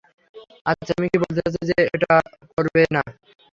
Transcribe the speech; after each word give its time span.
আচ্ছা, 0.65 0.91
তুমি 0.91 1.07
কি 1.11 1.17
বলতে 1.21 1.39
চাচ্ছ, 1.45 1.57
ও 1.71 1.95
এটা 1.95 2.13
করবে 2.53 2.81
না? 2.95 3.01